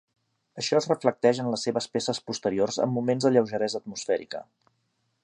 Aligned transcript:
Això 0.61 0.77
es 0.79 0.87
reflecteix 0.91 1.41
en 1.43 1.49
les 1.55 1.65
seves 1.69 1.89
peces 1.97 2.21
posteriors 2.31 2.81
en 2.87 2.93
moments 2.97 3.29
de 3.29 3.33
lleugeresa 3.37 3.83
atmosfèrica. 3.85 4.47